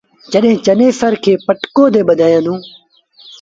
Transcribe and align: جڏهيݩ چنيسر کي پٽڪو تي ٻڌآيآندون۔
جڏهيݩ 0.31 0.61
چنيسر 0.65 1.13
کي 1.23 1.33
پٽڪو 1.45 1.83
تي 1.93 2.01
ٻڌآيآندون۔ 2.07 2.59